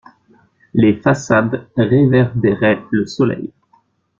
Les 0.73 0.95
façades 0.97 1.67
réverbéraient 1.77 2.83
le 2.89 3.05
soleil. 3.05 3.53